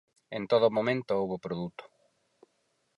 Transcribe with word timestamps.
En 0.37 0.43
todo 0.51 0.75
momento 0.77 1.11
houbo 1.19 1.37
produto. 1.45 1.83